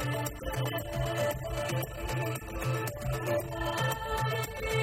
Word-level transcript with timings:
Thank 0.00 0.30
you. 4.62 4.79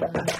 Bye-bye. 0.00 0.36